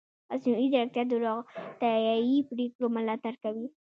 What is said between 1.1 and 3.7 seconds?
روغتیايي پریکړو ملاتړ کوي.